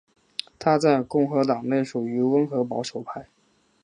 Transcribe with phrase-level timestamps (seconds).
[0.57, 3.27] 他在共和党内属于温和保守派。